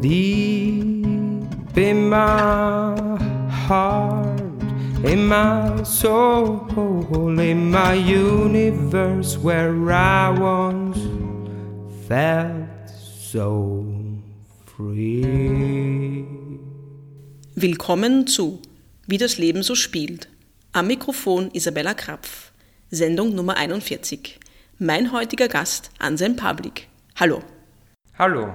[0.00, 3.18] deep in my
[3.68, 4.40] heart,
[5.04, 10.98] in my soul, in my universe where I once
[12.08, 13.84] felt so
[14.64, 16.24] free.
[17.54, 18.60] Willkommen zu
[19.06, 20.28] Wie das Leben so spielt.
[20.72, 22.52] Am Mikrofon Isabella Krapf,
[22.90, 24.38] Sendung Nummer 41.
[24.78, 26.88] Mein heutiger Gast, Anselm Public.
[27.16, 27.42] Hallo.
[28.16, 28.52] Hallo.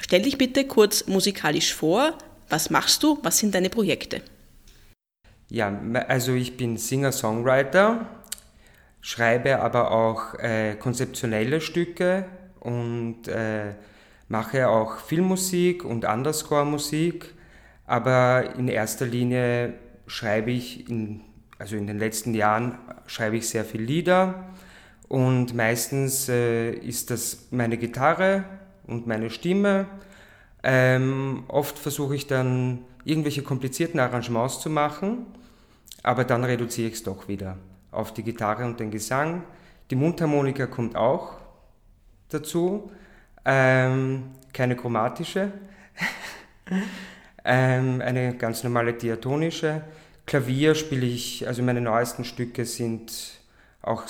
[0.00, 2.18] Stell dich bitte kurz musikalisch vor.
[2.48, 3.18] Was machst du?
[3.22, 4.22] Was sind deine Projekte?
[5.48, 8.06] Ja, also ich bin Singer-Songwriter,
[9.00, 12.24] schreibe aber auch äh, konzeptionelle Stücke
[12.60, 13.74] und äh,
[14.28, 17.34] mache auch Filmmusik und Underscore-Musik,
[17.86, 19.74] aber in erster Linie
[20.06, 21.20] schreibe ich, in,
[21.58, 24.46] also in den letzten Jahren schreibe ich sehr viel Lieder
[25.08, 28.44] und meistens äh, ist das meine Gitarre
[28.86, 29.86] und meine Stimme.
[30.62, 35.26] Ähm, oft versuche ich dann irgendwelche komplizierten Arrangements zu machen,
[36.02, 37.58] aber dann reduziere ich es doch wieder
[37.90, 39.44] auf die Gitarre und den Gesang.
[39.90, 41.36] Die Mundharmonika kommt auch
[42.30, 42.90] dazu,
[43.44, 45.52] ähm, keine chromatische,
[47.44, 49.82] ähm, eine ganz normale diatonische.
[50.26, 53.12] Klavier spiele ich, also meine neuesten Stücke sind
[53.86, 54.04] auch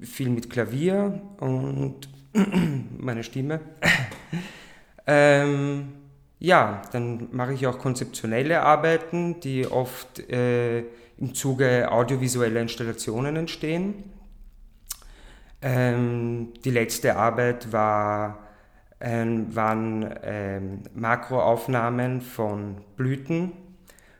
[0.00, 2.08] viel mit Klavier und
[2.98, 3.60] meine Stimme.
[5.06, 5.92] ähm,
[6.38, 10.80] ja, dann mache ich auch konzeptionelle Arbeiten, die oft äh,
[11.16, 14.04] im Zuge audiovisueller Installationen entstehen.
[15.60, 18.38] Ähm, die letzte Arbeit war,
[19.00, 23.52] äh, waren ähm, Makroaufnahmen von Blüten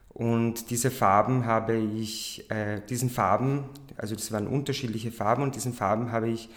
[0.09, 3.67] und diese Farben habe ich, äh, diesen Farben,
[3.99, 6.49] also das waren unterschiedliche Farben und diesen Farben habe ich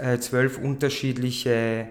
[0.00, 1.88] äh, zwölf unterschiedliche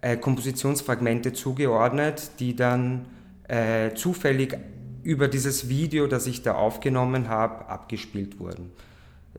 [0.00, 3.06] äh, Kompositionsfragmente zugeordnet, die dann
[3.48, 4.56] äh, zufällig
[5.02, 8.72] über dieses Video, das ich da aufgenommen habe, abgespielt wurden.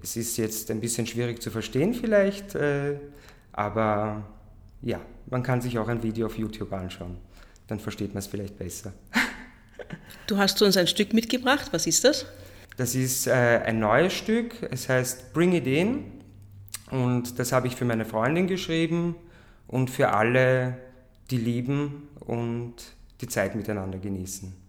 [0.02, 2.56] Es ist jetzt ein bisschen schwierig zu verstehen vielleicht,
[3.52, 4.24] aber
[4.82, 7.18] ja, man kann sich auch ein Video auf YouTube anschauen.
[7.66, 8.94] Dann versteht man es vielleicht besser.
[10.28, 11.70] Du hast uns ein Stück mitgebracht.
[11.72, 12.26] Was ist das?
[12.78, 13.32] Das ist äh,
[13.66, 14.56] ein neues Stück.
[14.72, 16.06] Es heißt Bring It In.
[16.92, 19.16] Und das habe ich für meine Freundin geschrieben
[19.68, 20.78] und für alle,
[21.30, 22.76] die lieben und
[23.20, 24.67] die Zeit miteinander genießen.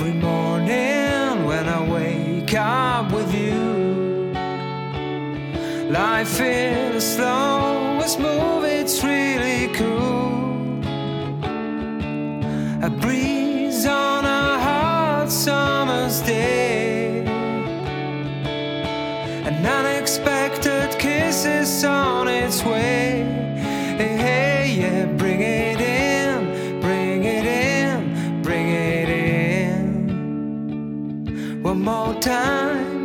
[0.00, 4.32] Every morning when I wake up with you,
[5.90, 9.00] life is slow, it's move, it's
[31.78, 32.97] more time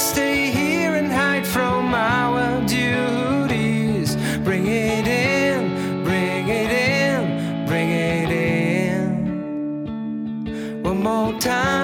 [0.00, 4.16] stay here and hide from our duties.
[4.38, 9.22] Bring it in, bring it in, bring it in.
[10.82, 11.81] One more time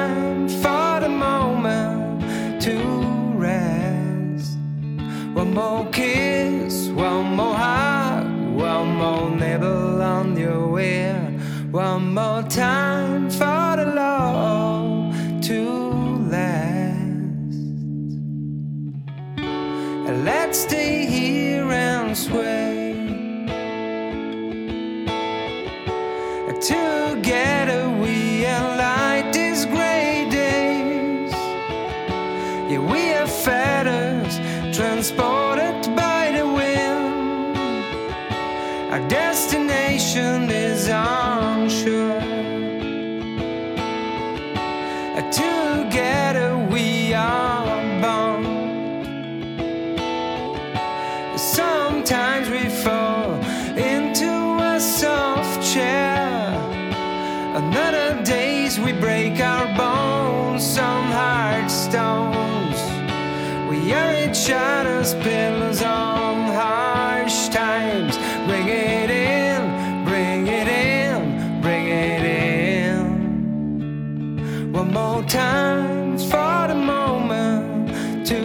[75.19, 78.41] More time for the moment to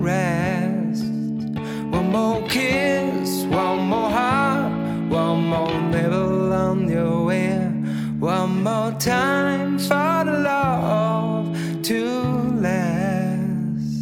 [0.00, 1.04] rest.
[1.92, 4.72] One more kiss, one more heart,
[5.10, 7.84] one more on.
[8.18, 12.02] One more time for the love to
[12.64, 13.92] last.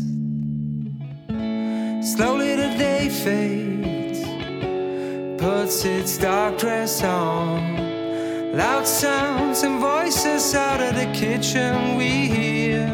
[2.15, 4.21] Slowly the day fades,
[5.43, 7.74] puts its dark dress on.
[8.57, 12.87] Loud sounds and voices out of the kitchen we hear.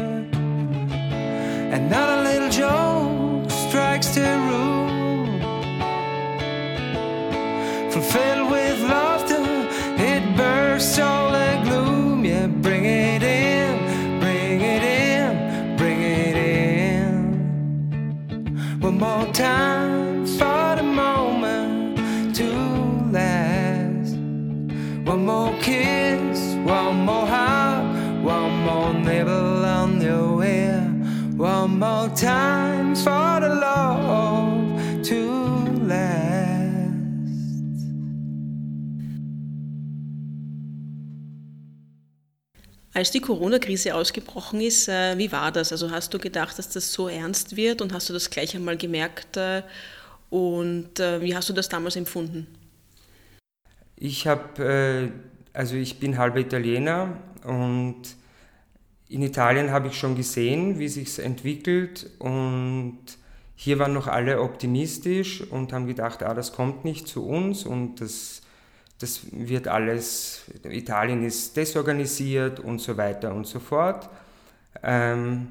[1.73, 5.39] And another little joke strikes the room.
[7.91, 8.80] Fulfilled with
[43.01, 45.71] Als die Corona-Krise ausgebrochen ist, äh, wie war das?
[45.71, 48.77] Also hast du gedacht, dass das so ernst wird und hast du das gleich einmal
[48.77, 49.37] gemerkt?
[49.37, 49.63] Äh,
[50.29, 52.45] und äh, wie hast du das damals empfunden?
[53.95, 55.11] Ich habe,
[55.51, 58.03] also ich bin halber Italiener und
[59.09, 62.99] in Italien habe ich schon gesehen, wie sich entwickelt und
[63.55, 67.99] hier waren noch alle optimistisch und haben gedacht, ah, das kommt nicht zu uns und
[67.99, 68.40] das,
[69.01, 74.09] das wird alles, Italien ist desorganisiert und so weiter und so fort.
[74.83, 75.47] Ähm,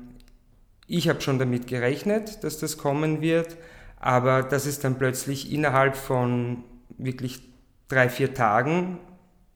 [0.87, 3.57] ich habe schon damit gerechnet, dass das kommen wird,
[3.99, 6.65] aber dass es dann plötzlich innerhalb von
[6.97, 7.43] wirklich
[7.89, 8.99] drei, vier Tagen,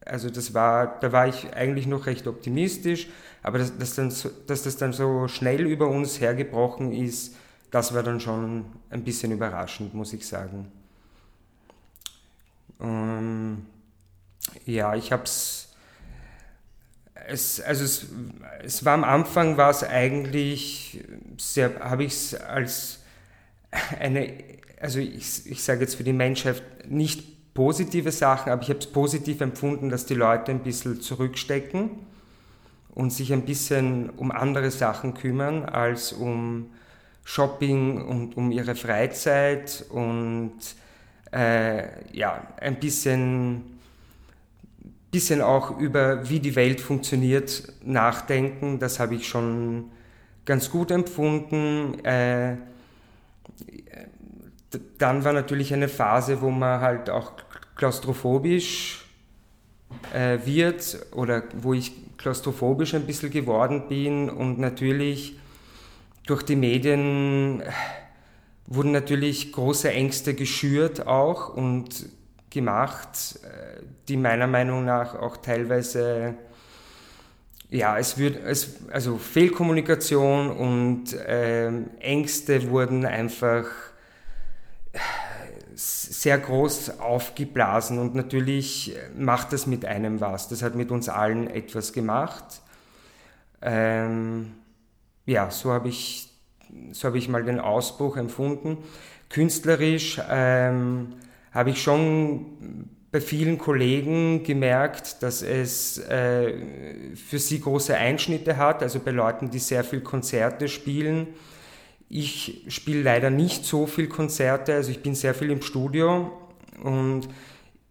[0.04, 3.08] also das war, da war ich eigentlich noch recht optimistisch,
[3.42, 7.36] aber dass, dass, dann so, dass das dann so schnell über uns hergebrochen ist,
[7.70, 10.70] das war dann schon ein bisschen überraschend, muss ich sagen.
[12.80, 13.66] Ähm,
[14.66, 15.68] ja, ich habe es,
[17.26, 18.06] also es,
[18.62, 21.04] es war am Anfang war es eigentlich
[21.38, 23.00] sehr, habe ich es als
[23.98, 24.32] eine,
[24.80, 28.86] also ich, ich sage jetzt für die Menschheit nicht positive Sachen, aber ich habe es
[28.86, 31.90] positiv empfunden, dass die Leute ein bisschen zurückstecken
[32.94, 36.70] und sich ein bisschen um andere Sachen kümmern als um
[37.24, 40.52] Shopping und um ihre Freizeit und
[41.32, 43.73] äh, ja, ein bisschen,
[45.14, 48.80] bisschen auch über wie die Welt funktioniert nachdenken.
[48.80, 49.92] Das habe ich schon
[50.44, 52.04] ganz gut empfunden.
[52.04, 52.56] Äh,
[54.98, 57.30] dann war natürlich eine Phase, wo man halt auch
[57.76, 59.04] klaustrophobisch
[60.12, 65.38] äh, wird oder wo ich klaustrophobisch ein bisschen geworden bin und natürlich
[66.26, 67.62] durch die Medien
[68.66, 72.08] wurden natürlich große Ängste geschürt auch und
[72.54, 76.34] gemacht, äh, die meiner Meinung nach auch teilweise
[77.70, 83.64] ja, es wird, es, also Fehlkommunikation und äh, Ängste wurden einfach
[85.74, 90.48] sehr groß aufgeblasen und natürlich macht das mit einem was.
[90.48, 92.44] Das hat mit uns allen etwas gemacht.
[93.60, 94.52] Ähm,
[95.26, 96.30] ja, so habe ich,
[96.92, 98.78] so hab ich mal den Ausbruch empfunden.
[99.30, 101.14] Künstlerisch ähm,
[101.54, 106.54] habe ich schon bei vielen Kollegen gemerkt, dass es äh,
[107.14, 111.28] für sie große Einschnitte hat, also bei Leuten, die sehr viel Konzerte spielen.
[112.08, 116.32] Ich spiele leider nicht so viel Konzerte, also ich bin sehr viel im Studio
[116.82, 117.28] und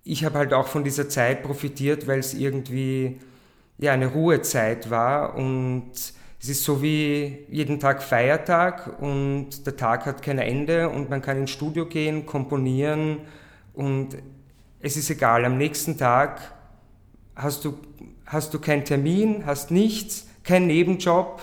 [0.03, 3.21] ich habe halt auch von dieser Zeit profitiert, weil es irgendwie
[3.77, 10.05] ja, eine Ruhezeit war und es ist so wie jeden Tag Feiertag und der Tag
[10.05, 13.19] hat kein Ende und man kann ins Studio gehen, komponieren
[13.73, 14.17] und
[14.79, 16.41] es ist egal, am nächsten Tag
[17.35, 17.77] hast du,
[18.25, 21.41] hast du keinen Termin, hast nichts, keinen Nebenjob,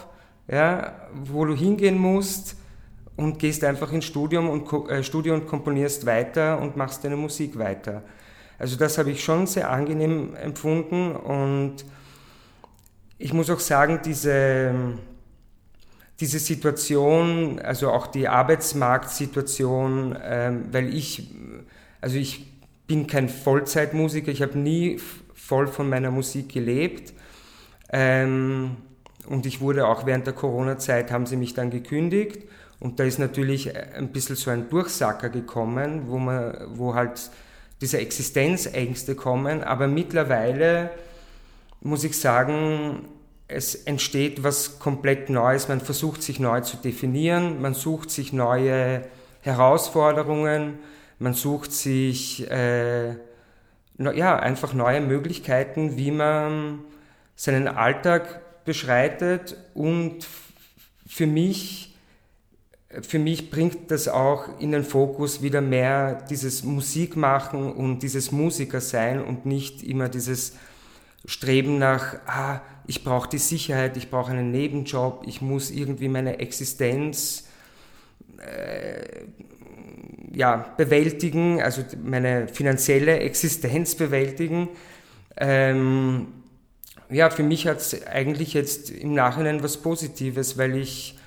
[0.49, 2.56] ja, wo du hingehen musst
[3.16, 7.58] und gehst einfach ins Studium und, äh, Studio und komponierst weiter und machst deine Musik
[7.58, 8.02] weiter.
[8.58, 11.84] Also das habe ich schon sehr angenehm empfunden und
[13.16, 14.75] ich muss auch sagen, diese,
[16.20, 21.30] diese Situation, also auch die Arbeitsmarktsituation, ähm, weil ich,
[22.00, 22.47] also ich
[22.87, 24.99] bin kein Vollzeitmusiker, ich habe nie
[25.35, 27.12] voll von meiner Musik gelebt.
[27.92, 28.76] Ähm,
[29.26, 32.42] und ich wurde auch während der Corona-Zeit, haben sie mich dann gekündigt.
[32.78, 37.30] Und da ist natürlich ein bisschen so ein Durchsacker gekommen, wo, man, wo halt
[37.80, 39.62] diese Existenzängste kommen.
[39.62, 40.90] Aber mittlerweile
[41.80, 43.07] muss ich sagen,
[43.49, 45.69] es entsteht was komplett Neues.
[45.69, 49.04] Man versucht sich neu zu definieren, man sucht sich neue
[49.42, 50.78] Herausforderungen,
[51.20, 53.10] man sucht sich äh,
[53.98, 56.80] ja, einfach neue Möglichkeiten, wie man
[57.36, 60.26] seinen Alltag beschreitet und
[61.06, 61.94] für mich,
[63.02, 69.22] für mich bringt das auch in den Fokus wieder mehr dieses Musikmachen und dieses Musikersein
[69.22, 70.56] und nicht immer dieses
[71.26, 76.38] Streben nach, ah, ich brauche die Sicherheit, ich brauche einen Nebenjob, ich muss irgendwie meine
[76.38, 77.46] Existenz
[78.38, 79.26] äh,
[80.32, 84.68] ja, bewältigen, also meine finanzielle Existenz bewältigen.
[85.37, 86.28] Ähm,
[87.10, 91.18] ja, für mich hat es eigentlich jetzt im Nachhinein was Positives, weil ich,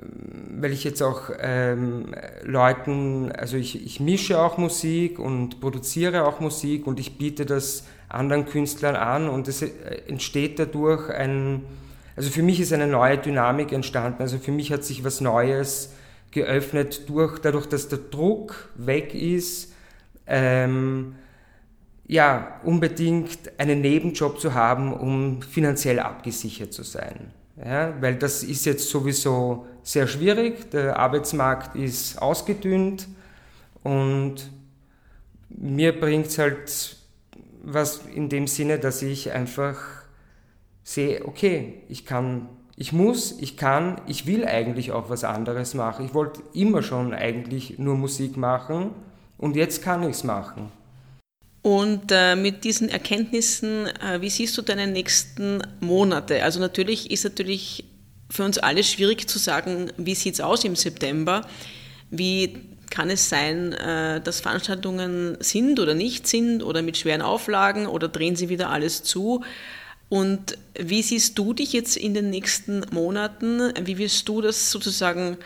[0.00, 6.26] ähm, weil ich jetzt auch ähm, Leuten, also ich, ich mische auch Musik und produziere
[6.26, 9.68] auch Musik und ich biete das anderen Künstlern an und es äh,
[10.08, 11.62] entsteht dadurch ein,
[12.16, 15.92] also für mich ist eine neue Dynamik entstanden, also für mich hat sich was Neues
[16.30, 19.72] geöffnet durch, dadurch, dass der Druck weg ist,
[20.26, 21.14] ähm,
[22.06, 27.32] ja, unbedingt einen Nebenjob zu haben, um finanziell abgesichert zu sein.
[27.64, 33.08] Ja, weil das ist jetzt sowieso sehr schwierig, der Arbeitsmarkt ist ausgedünnt
[33.82, 34.50] und
[35.48, 36.96] mir bringt es halt
[37.62, 39.76] was in dem Sinne, dass ich einfach
[40.84, 46.04] sehe, okay, ich kann, ich muss, ich kann, ich will eigentlich auch was anderes machen.
[46.04, 48.90] Ich wollte immer schon eigentlich nur Musik machen
[49.38, 50.70] und jetzt kann ich es machen.
[51.62, 56.44] Und äh, mit diesen Erkenntnissen, äh, wie siehst du deine nächsten Monate?
[56.44, 57.84] Also natürlich ist natürlich
[58.30, 61.42] für uns alle schwierig zu sagen, wie sieht es aus im September?
[62.10, 67.86] Wie kann es sein, äh, dass Veranstaltungen sind oder nicht sind oder mit schweren Auflagen
[67.86, 69.42] oder drehen sie wieder alles zu?
[70.08, 73.72] Und wie siehst du dich jetzt in den nächsten Monaten?
[73.82, 75.36] Wie wirst du das sozusagen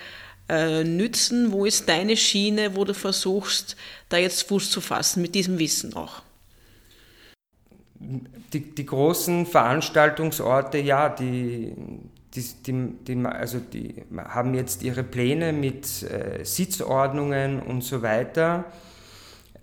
[0.49, 1.53] äh, nützen?
[1.53, 3.77] Wo ist deine Schiene, wo du versuchst,
[4.09, 6.23] da jetzt Fuß zu fassen mit diesem Wissen auch?
[7.99, 11.73] Die, die großen Veranstaltungsorte, ja, die,
[12.35, 12.45] die,
[13.07, 18.65] die, also die haben jetzt ihre Pläne mit äh, Sitzordnungen und so weiter.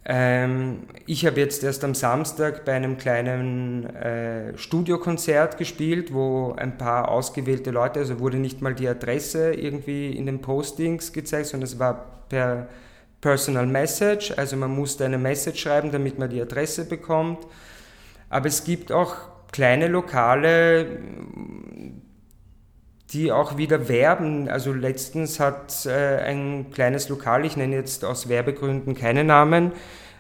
[0.09, 6.77] Ähm, ich habe jetzt erst am Samstag bei einem kleinen äh, Studiokonzert gespielt, wo ein
[6.77, 11.67] paar ausgewählte Leute, also wurde nicht mal die Adresse irgendwie in den Postings gezeigt, sondern
[11.67, 12.69] es war per
[13.19, 17.45] Personal Message, also man musste eine Message schreiben, damit man die Adresse bekommt.
[18.29, 19.15] Aber es gibt auch
[19.51, 20.99] kleine Lokale,
[23.11, 24.49] die auch wieder werben.
[24.49, 29.71] Also letztens hat äh, ein kleines Lokal, ich nenne jetzt aus Werbegründen keine Namen,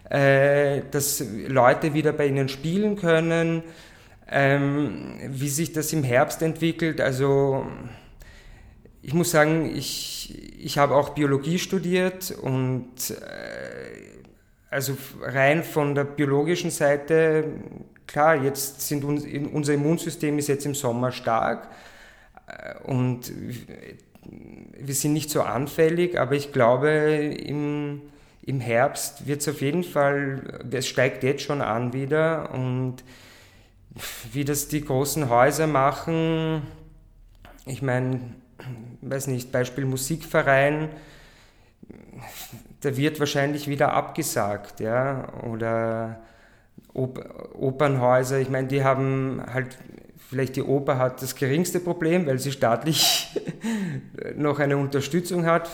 [0.09, 3.63] äh, dass Leute wieder bei ihnen spielen können.
[4.29, 7.65] Ähm, wie sich das im Herbst entwickelt, also
[9.01, 13.15] ich muss sagen, ich, ich habe auch Biologie studiert und äh,
[14.69, 17.45] also rein von der biologischen Seite,
[18.05, 21.69] klar, jetzt sind uns, unser Immunsystem ist jetzt im Sommer stark,
[22.83, 23.31] und
[24.79, 28.01] wir sind nicht so anfällig, aber ich glaube, im,
[28.43, 33.03] im Herbst wird es auf jeden Fall, es steigt jetzt schon an wieder und
[34.31, 36.61] wie das die großen Häuser machen,
[37.65, 38.19] ich meine,
[39.01, 40.89] weiß nicht, Beispiel Musikverein,
[42.83, 46.21] der wird wahrscheinlich wieder abgesagt, ja, oder
[46.93, 49.77] Opernhäuser, ich meine, die haben halt
[50.29, 53.29] Vielleicht die Oper hat das geringste Problem, weil sie staatlich
[54.35, 55.69] noch eine Unterstützung hat,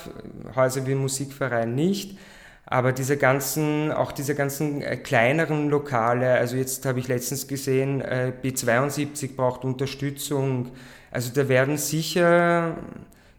[0.55, 2.17] Häuser wie Musikverein nicht.
[2.65, 8.01] Aber diese ganzen, auch diese ganzen äh, kleineren Lokale, also jetzt habe ich letztens gesehen,
[8.01, 10.69] äh, B72 braucht Unterstützung.
[11.09, 12.77] Also da werden sicher,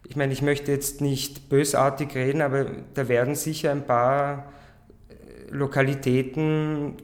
[0.07, 4.51] ich meine, ich möchte jetzt nicht bösartig reden, aber da werden sicher ein paar
[5.09, 6.95] äh, Lokalitäten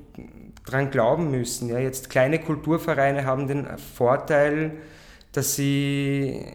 [0.66, 1.70] dran glauben müssen.
[1.70, 4.74] Ja, jetzt kleine Kulturvereine haben den Vorteil,
[5.32, 6.46] dass sie,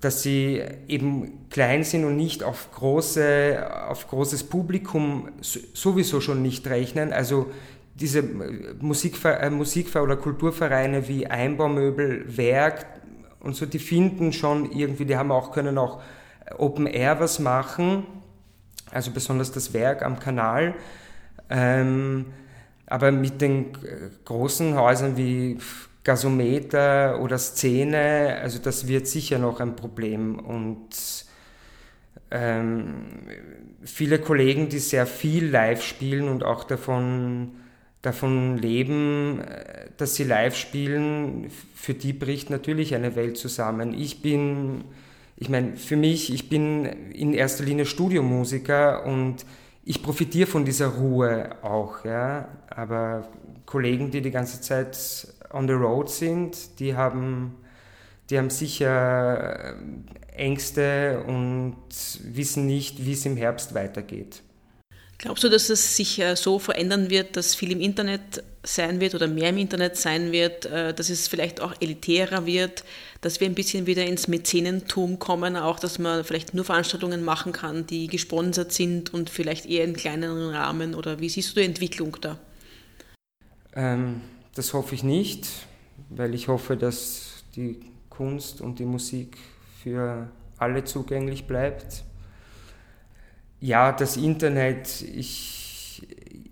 [0.00, 6.66] dass sie eben klein sind und nicht auf, große, auf großes Publikum sowieso schon nicht
[6.66, 7.12] rechnen.
[7.12, 7.50] Also
[7.94, 12.86] diese Musikver Musikver oder Kulturvereine wie Einbaumöbel, Werk
[13.40, 16.00] und so, die finden schon irgendwie, die haben auch, können auch
[16.56, 18.06] Open Air was machen,
[18.90, 20.74] also besonders das Werk am Kanal.
[21.50, 22.26] Ähm,
[22.88, 23.72] aber mit den
[24.24, 25.58] großen Häusern wie
[26.04, 30.38] Gasometer oder Szene, also das wird sicher noch ein Problem.
[30.38, 30.88] Und
[32.30, 33.04] ähm,
[33.84, 37.52] viele Kollegen, die sehr viel live spielen und auch davon,
[38.00, 43.92] davon leben, äh, dass sie live spielen, für die bricht natürlich eine Welt zusammen.
[43.92, 44.84] Ich bin,
[45.36, 49.44] ich meine, für mich, ich bin in erster Linie Studiomusiker und
[49.88, 52.46] ich profitiere von dieser Ruhe auch, ja.
[52.68, 53.26] Aber
[53.64, 57.56] Kollegen, die die ganze Zeit on the road sind, die haben,
[58.28, 59.74] die haben sicher äh,
[60.36, 61.78] Ängste und
[62.22, 64.42] wissen nicht, wie es im Herbst weitergeht.
[65.18, 69.16] Glaubst du, dass es sich äh, so verändern wird, dass viel im Internet sein wird
[69.16, 72.84] oder mehr im Internet sein wird, äh, dass es vielleicht auch elitärer wird,
[73.20, 77.52] dass wir ein bisschen wieder ins Mäzenentum kommen, auch dass man vielleicht nur Veranstaltungen machen
[77.52, 80.94] kann, die gesponsert sind und vielleicht eher in kleineren Rahmen?
[80.94, 82.38] Oder wie siehst du die Entwicklung da?
[83.74, 84.20] Ähm,
[84.54, 85.48] das hoffe ich nicht,
[86.10, 89.36] weil ich hoffe, dass die Kunst und die Musik
[89.82, 92.04] für alle zugänglich bleibt
[93.60, 96.06] ja, das Internet, ich,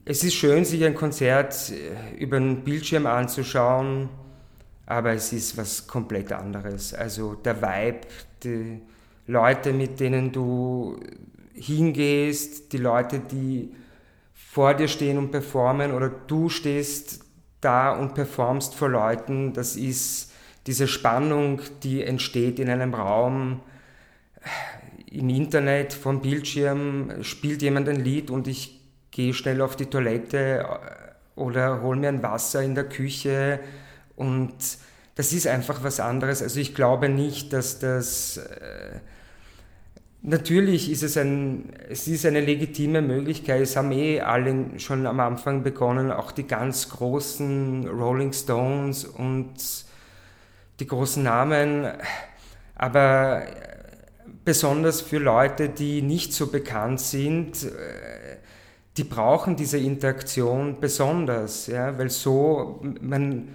[0.04, 4.08] es ist schön, sich ein Konzert äh, über einen Bildschirm anzuschauen,
[4.86, 6.94] aber es ist was komplett anderes.
[6.94, 8.00] Also der Vibe,
[8.42, 8.80] die
[9.26, 11.00] Leute, mit denen du
[11.54, 13.75] hingehst, die Leute, die
[14.34, 17.20] vor dir stehen und performen oder du stehst
[17.60, 20.32] da und performst vor Leuten, das ist
[20.66, 23.60] diese Spannung, die entsteht in einem Raum,
[25.18, 28.80] im Internet vom Bildschirm spielt jemand ein Lied und ich
[29.11, 33.60] gehe schnell auf die Toilette äh, oder hole mir ein Wasser in der Küche
[34.14, 34.54] und
[35.14, 36.43] das ist einfach was anderes.
[36.43, 38.36] Also ich glaube nicht, dass das...
[38.36, 39.00] Äh,
[40.23, 43.62] natürlich ist es, ein, es ist eine legitime Möglichkeit.
[43.62, 49.54] Es haben eh alle schon am Anfang begonnen, auch die ganz großen Rolling Stones und
[50.80, 51.86] die großen Namen.
[52.75, 53.43] Aber
[54.47, 58.37] besonders für Leute, die nicht so bekannt sind, äh,
[58.97, 63.49] die brauchen diese Interaktion besonders, ja, weil so man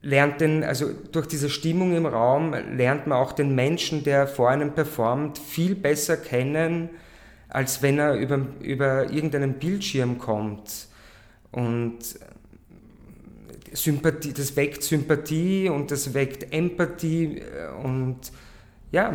[0.00, 4.50] lernt den, also durch diese Stimmung im Raum lernt man auch den Menschen, der vor
[4.50, 6.88] einem performt, viel besser kennen,
[7.48, 10.88] als wenn er über, über irgendeinen Bildschirm kommt.
[11.52, 11.98] Und
[13.72, 17.42] Sympathie, das weckt Sympathie und das weckt Empathie
[17.82, 18.18] und
[18.90, 19.12] ja,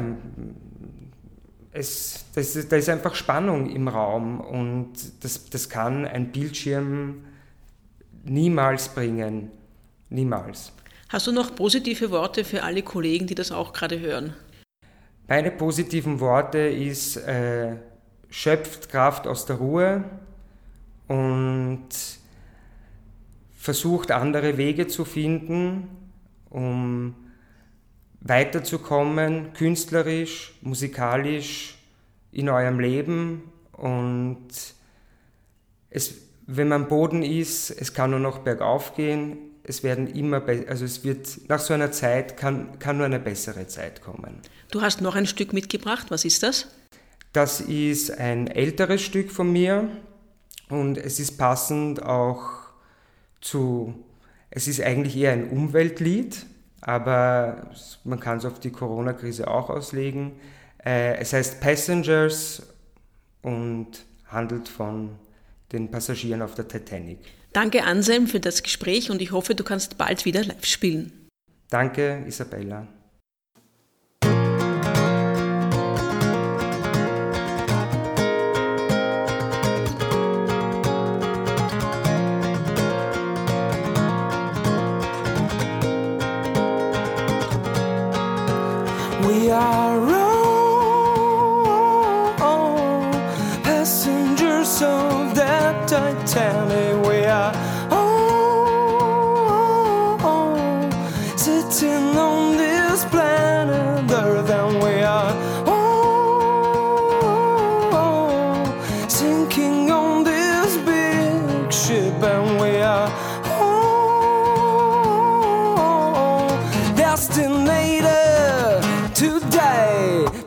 [1.71, 7.23] es, das, da ist einfach Spannung im Raum und das, das kann ein Bildschirm
[8.23, 9.51] niemals bringen.
[10.10, 10.71] Niemals.
[11.10, 14.34] Hast du noch positive Worte für alle Kollegen, die das auch gerade hören?
[15.27, 17.75] Meine positiven Worte ist, äh,
[18.29, 20.03] schöpft Kraft aus der Ruhe
[21.08, 21.88] und
[23.55, 25.88] versucht andere Wege zu finden,
[26.49, 27.15] um
[28.21, 31.77] weiterzukommen, künstlerisch, musikalisch
[32.32, 33.43] in eurem Leben.
[33.71, 34.47] Und
[35.89, 36.13] es,
[36.45, 41.03] wenn man Boden ist, es kann nur noch bergauf gehen, es werden immer, also es
[41.03, 44.41] wird, nach so einer Zeit kann, kann nur eine bessere Zeit kommen.
[44.71, 46.67] Du hast noch ein Stück mitgebracht, was ist das?
[47.34, 49.89] Das ist ein älteres Stück von mir.
[50.69, 52.49] Und es ist passend auch
[53.41, 54.03] zu,
[54.49, 56.45] es ist eigentlich eher ein Umweltlied,
[56.81, 57.69] aber
[58.03, 60.33] man kann es auf die Corona-Krise auch auslegen.
[60.83, 62.63] Äh, es heißt Passengers
[63.41, 65.15] und handelt von
[65.71, 67.19] den Passagieren auf der Titanic.
[67.53, 71.27] Danke Anselm für das Gespräch und ich hoffe, du kannst bald wieder live spielen.
[71.69, 72.87] Danke Isabella.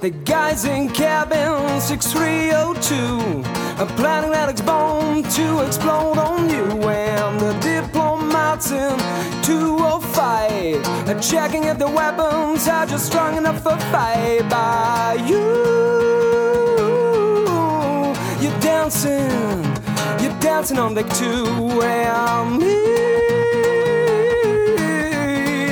[0.02, 3.44] The guys in cabin 6302
[3.80, 6.64] are planning Alex bomb to explode on you.
[6.88, 8.98] And the diplomats in
[9.44, 15.38] 205 are checking if the weapons are just strong enough for fight by you.
[18.42, 19.62] You're dancing,
[20.20, 21.46] you're dancing on deck two.
[21.80, 22.74] And me,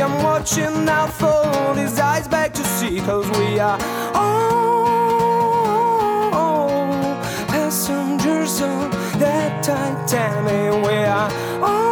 [0.00, 1.39] I'm watching out for
[3.00, 3.78] back to sea, cause we are
[4.14, 4.90] all
[7.48, 10.84] passengers on that Titanic.
[10.84, 11.30] We are
[11.62, 11.89] all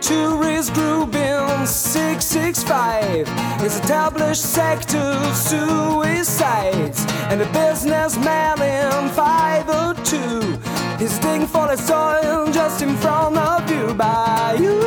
[0.00, 3.28] tourist group in 665
[3.62, 12.82] is established sector suicides, and the businessman in 502 is digging for the soil just
[12.82, 14.80] in front of you by you.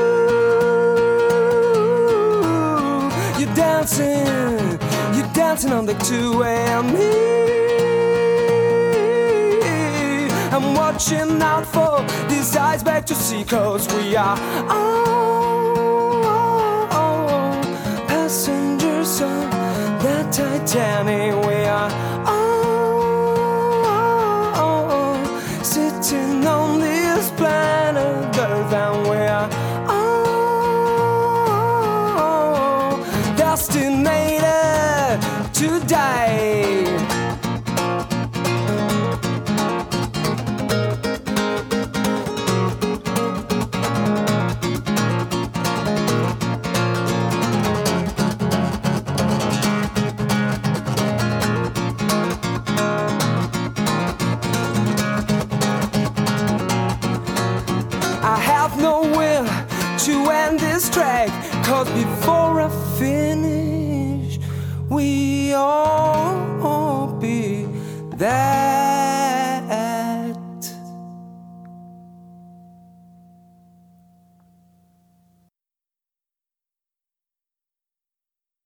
[3.40, 4.80] You're dancing,
[5.16, 7.63] you're dancing on the two and me.
[10.94, 14.38] Watching out for these eyes back to sea, cause we are
[14.70, 16.22] all
[18.08, 19.50] passengers on
[20.04, 21.34] that Titanic.
[21.48, 21.92] We are
[22.28, 22.76] all
[25.64, 27.83] sitting on this planet